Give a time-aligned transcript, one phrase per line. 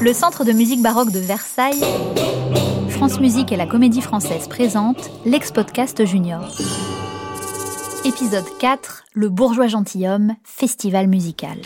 [0.00, 1.82] Le Centre de musique baroque de Versailles,
[2.90, 6.40] France Musique et la Comédie Française présentent l'ex-podcast Junior.
[8.04, 11.58] Épisode 4, Le bourgeois gentilhomme, festival musical.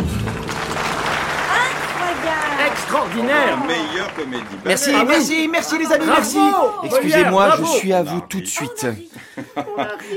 [2.66, 4.42] Extraordinaire Meilleure comédie.
[4.64, 5.04] Merci, ballet.
[5.08, 6.38] merci, merci les amis, Bravo merci
[6.84, 8.86] Excusez-moi, Bravo je suis à vous tout de mais- suite.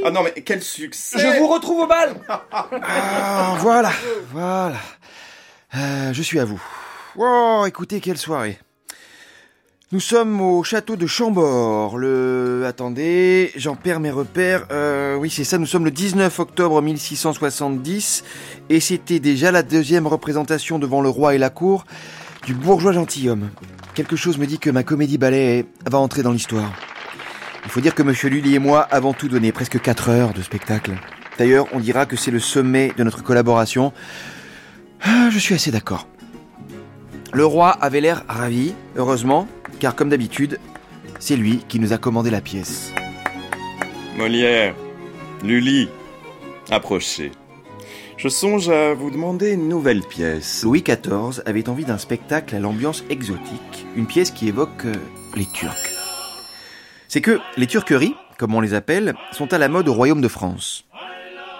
[0.06, 2.16] Ah non mais quel succès Je vous retrouve au bal
[2.52, 3.92] Ah, voilà,
[4.32, 4.76] voilà.
[5.76, 6.62] Euh, je suis à vous.
[7.18, 8.60] Oh, écoutez, quelle soirée.
[9.94, 11.98] Nous sommes au château de Chambord.
[11.98, 12.64] Le...
[12.68, 14.66] Attendez, j'en perds mes repères.
[14.72, 18.26] Euh, oui, c'est ça, nous sommes le 19 octobre 1670.
[18.70, 21.86] Et c'était déjà la deuxième représentation devant le roi et la cour
[22.46, 23.50] du bourgeois gentilhomme.
[23.94, 26.74] Quelque chose me dit que ma comédie ballet va entrer dans l'histoire.
[27.64, 30.42] Il faut dire que Monsieur Lully et moi avons tout donné, presque 4 heures de
[30.42, 30.92] spectacle.
[31.38, 33.94] D'ailleurs, on dira que c'est le sommet de notre collaboration.
[35.02, 36.08] Ah, je suis assez d'accord.
[37.36, 39.46] Le roi avait l'air ravi, heureusement,
[39.82, 40.58] car comme d'habitude,
[41.20, 42.94] c'est lui qui nous a commandé la pièce.
[44.16, 44.74] Molière,
[45.44, 45.90] Lully,
[46.72, 47.34] approchez.
[48.16, 50.64] Je songe à vous demander une nouvelle pièce.
[50.64, 54.96] Louis XIV avait envie d'un spectacle à l'ambiance exotique, une pièce qui évoque euh,
[55.36, 55.92] les Turcs.
[57.10, 60.30] C'est que les turqueries, comme on les appelle, sont à la mode au royaume de
[60.30, 60.86] France.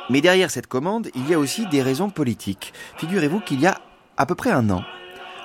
[0.10, 2.72] Mais derrière cette commande, il y a aussi des raisons politiques.
[2.96, 3.82] Figurez-vous qu'il y a
[4.16, 4.82] à peu près un an,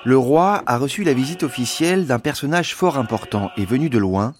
[0.04, 4.34] le roi a reçu la visite officielle d'un personnage fort important et venu de loin.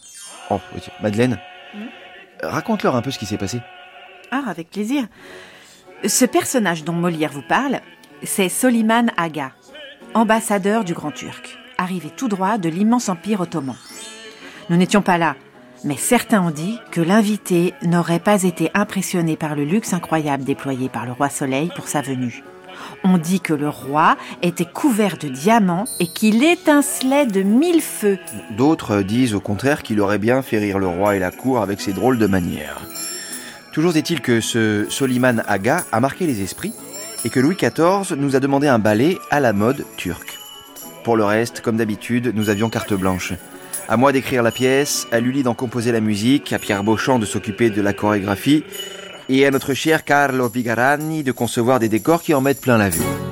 [0.51, 0.61] Oh,
[1.03, 1.39] Madeleine,
[2.43, 3.61] raconte-leur un peu ce qui s'est passé.
[4.31, 5.05] Ah, avec plaisir.
[6.07, 7.81] Ce personnage dont Molière vous parle,
[8.23, 9.53] c'est Soliman Aga,
[10.15, 13.77] ambassadeur du Grand Turc, arrivé tout droit de l'immense empire ottoman.
[14.71, 15.37] Nous n'étions pas là,
[15.85, 20.89] mais certains ont dit que l'invité n'aurait pas été impressionné par le luxe incroyable déployé
[20.89, 22.43] par le roi Soleil pour sa venue.
[23.05, 28.19] On dit que le roi était couvert de diamants et qu'il étincelait de mille feux.
[28.57, 31.81] D'autres disent au contraire qu'il aurait bien fait rire le roi et la cour avec
[31.81, 32.81] ses drôles de manières.
[33.73, 36.73] Toujours est-il que ce Soliman Aga a marqué les esprits
[37.25, 40.39] et que Louis XIV nous a demandé un ballet à la mode turque.
[41.05, 43.33] Pour le reste, comme d'habitude, nous avions carte blanche.
[43.89, 47.27] À moi d'écrire la pièce, à Lully d'en composer la musique, à Pierre Beauchamp de
[47.27, 48.65] s'occuper de la chorégraphie,
[49.31, 52.89] et à notre cher Carlo Vigarani de concevoir des décors qui en mettent plein la
[52.89, 53.30] vue.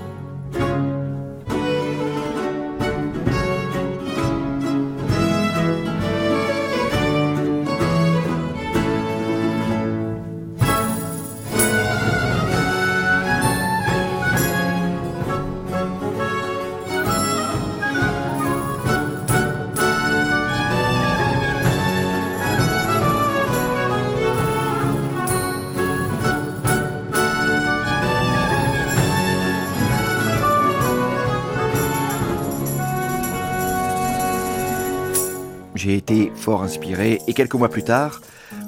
[35.79, 38.21] J'ai été fort inspiré et quelques mois plus tard,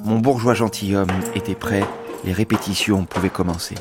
[0.05, 1.83] mon bourgeois gentilhomme était prêt,
[2.23, 3.75] les répétitions pouvaient commencer.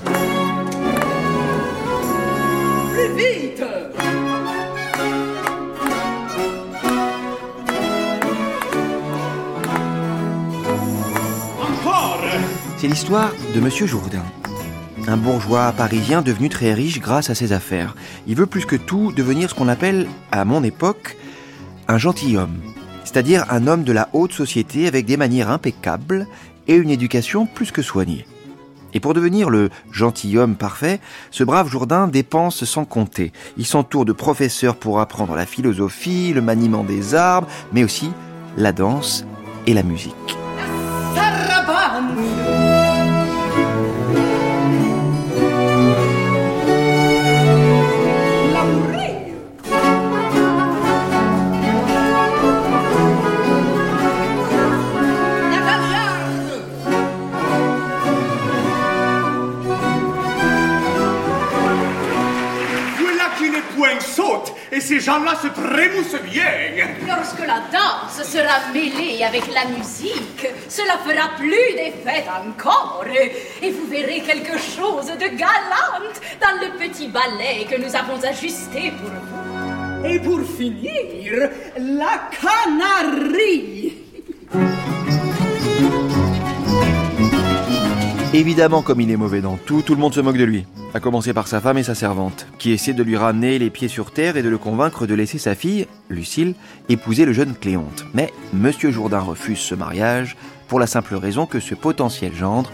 [2.92, 3.62] Plus vite
[11.60, 12.24] Encore
[12.78, 14.24] C'est l'histoire de Monsieur Jourdain.
[15.06, 17.94] Un bourgeois parisien devenu très riche grâce à ses affaires.
[18.26, 21.16] Il veut plus que tout devenir ce qu'on appelle, à mon époque,
[21.86, 22.60] un gentilhomme.
[23.10, 26.28] C'est-à-dire un homme de la haute société avec des manières impeccables
[26.68, 28.24] et une éducation plus que soignée.
[28.94, 31.00] Et pour devenir le gentilhomme parfait,
[31.32, 33.32] ce brave Jourdain dépense sans compter.
[33.56, 38.12] Il s'entoure de professeurs pour apprendre la philosophie, le maniement des arbres, mais aussi
[38.56, 39.24] la danse
[39.66, 40.39] et la musique.
[63.40, 66.44] Les poings sautent et ces gens-là se trémoussent bien
[67.08, 73.04] Lorsque la danse sera mêlée avec la musique, cela fera plus d'effet encore.
[73.62, 78.92] Et vous verrez quelque chose de galante dans le petit ballet que nous avons ajusté
[79.00, 80.06] pour vous.
[80.06, 83.94] Et pour finir, la canarie.
[88.32, 90.64] Évidemment, comme il est mauvais dans tout, tout le monde se moque de lui.
[90.94, 93.88] À commencer par sa femme et sa servante, qui essaient de lui ramener les pieds
[93.88, 96.54] sur terre et de le convaincre de laisser sa fille, Lucille,
[96.88, 98.04] épouser le jeune Cléonte.
[98.14, 100.36] Mais Monsieur Jourdain refuse ce mariage
[100.68, 102.70] pour la simple raison que ce potentiel gendre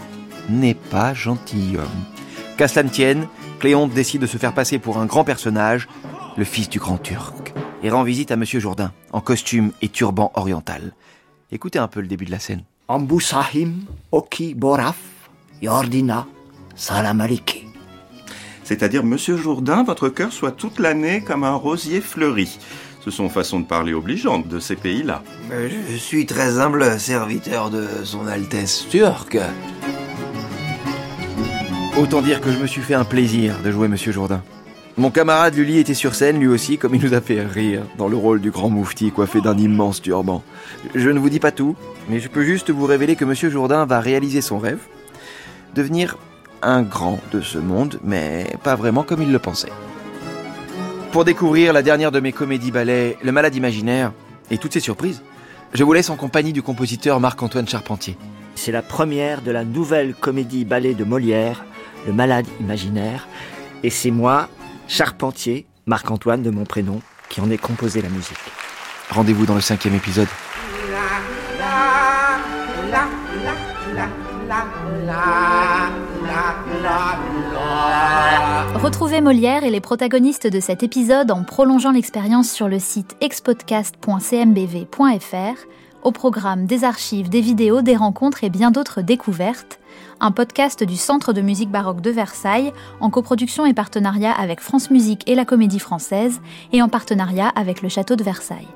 [0.47, 1.87] n'est pas gentilhomme.
[2.57, 3.27] Qu'à cela ne tienne,
[3.59, 5.87] Cléonte décide de se faire passer pour un grand personnage,
[6.37, 7.53] le fils du grand turc.
[7.81, 10.93] et rend visite à Monsieur Jourdain, en costume et turban oriental.
[11.51, 12.63] Écoutez un peu le début de la scène.
[12.87, 14.97] Ambusahim, Oki Boraf,
[15.61, 16.27] Yordina,
[16.75, 17.65] Salamaliki.
[18.63, 22.59] C'est-à-dire, Monsieur Jourdain, votre cœur soit toute l'année comme un rosier fleuri.
[23.03, 25.23] Ce sont façons de parler obligeantes de ces pays-là.
[25.49, 29.37] Je suis très humble serviteur de son Altesse turque.
[31.97, 34.43] Autant dire que je me suis fait un plaisir de jouer Monsieur Jourdain.
[34.97, 38.07] Mon camarade Lully était sur scène lui aussi, comme il nous a fait rire, dans
[38.07, 40.43] le rôle du grand moufti coiffé d'un immense turban.
[40.93, 41.75] Je ne vous dis pas tout,
[42.09, 44.79] mais je peux juste vous révéler que Monsieur Jourdain va réaliser son rêve,
[45.77, 46.17] devenir
[46.63, 49.71] un grand de ce monde, mais pas vraiment comme il le pensait.
[51.11, 54.11] Pour découvrir la dernière de mes comédies ballets, Le Malade Imaginaire,
[54.49, 55.21] et toutes ses surprises,
[55.73, 58.17] je vous laisse en compagnie du compositeur Marc-Antoine Charpentier.
[58.55, 61.63] C'est la première de la nouvelle comédie ballet de Molière,
[62.07, 63.27] Le Malade Imaginaire,
[63.83, 64.49] et c'est moi,
[64.87, 68.37] Charpentier, Marc-Antoine de mon prénom, qui en ai composé la musique.
[69.11, 70.27] Rendez-vous dans le cinquième épisode.
[78.81, 85.67] Retrouvez Molière et les protagonistes de cet épisode en prolongeant l'expérience sur le site expodcast.cmbv.fr,
[86.03, 89.79] au programme des archives, des vidéos, des rencontres et bien d'autres découvertes,
[90.21, 92.71] un podcast du Centre de musique baroque de Versailles
[93.01, 96.39] en coproduction et partenariat avec France Musique et la Comédie Française
[96.71, 98.69] et en partenariat avec le Château de Versailles.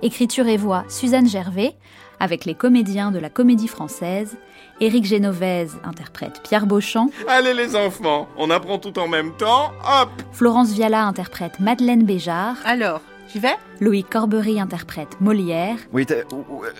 [0.00, 1.74] Écriture et voix Suzanne Gervais,
[2.20, 4.36] avec les comédiens de la Comédie Française,
[4.80, 10.10] Éric Génovèse interprète Pierre Beauchamp, Allez les enfants, on apprend tout en même temps, hop.
[10.32, 13.00] Florence Viala interprète Madeleine Béjart, Alors,
[13.32, 13.56] j'y vais?
[13.80, 16.22] Loïc Corbery interprète Molière, Oui, t'as-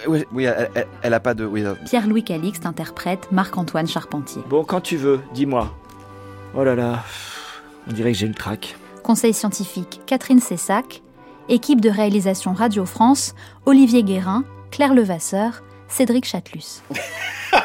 [0.06, 1.44] oui, oui, elle, elle- elle a pas de...
[1.44, 4.42] Oui, euh, Pierre-Louis Calixte interprète Marc-Antoine Charpentier.
[4.48, 5.74] Bon, quand tu veux, dis-moi.
[6.56, 7.04] Oh là là,
[7.88, 8.76] on dirait que j'ai le trac.
[9.02, 11.02] Conseil scientifique Catherine Cessac,
[11.48, 13.34] équipe de réalisation Radio France,
[13.66, 16.82] Olivier Guérin, Claire Levasseur, Cédric Chatelus.